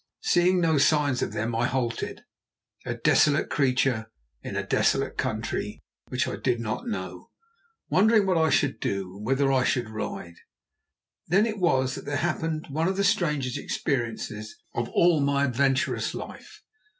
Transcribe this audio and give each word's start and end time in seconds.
Seeing 0.23 0.59
no 0.59 0.79
signs 0.79 1.21
of 1.21 1.31
them, 1.31 1.53
I 1.53 1.67
halted, 1.67 2.23
a 2.87 2.95
desolate 2.95 3.51
creature 3.51 4.09
in 4.41 4.55
a 4.55 4.65
desolate 4.65 5.15
country 5.15 5.79
which 6.07 6.27
I 6.27 6.37
did 6.37 6.59
not 6.59 6.87
know, 6.87 7.29
wondering 7.87 8.25
what 8.25 8.35
I 8.35 8.49
should 8.49 8.79
do 8.79 9.15
and 9.17 9.23
whither 9.23 9.51
I 9.51 9.63
should 9.63 9.91
ride. 9.91 10.37
Then 11.27 11.45
it 11.45 11.59
was 11.59 11.93
that 11.93 12.05
there 12.05 12.17
happened 12.17 12.65
one 12.71 12.87
of 12.87 12.97
the 12.97 13.03
strangest 13.03 13.59
experiences 13.59 14.57
of 14.73 14.89
all 14.89 15.19
my 15.19 15.45
adventurous 15.45 16.15
life. 16.15 16.63